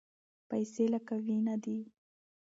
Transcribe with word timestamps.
پیسې 0.49 0.83
لکه 0.93 1.15
وینه 1.25 1.55
دي. 1.63 1.79